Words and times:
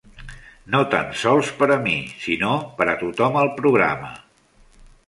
No 0.75 0.79
tan 0.93 1.11
sols 1.25 1.51
per 1.61 1.69
a 1.75 1.79
mi, 1.83 1.95
sinó 2.25 2.51
per 2.81 2.89
a 2.95 2.99
tothom 3.07 3.39
al 3.45 3.53
programa. 3.61 4.13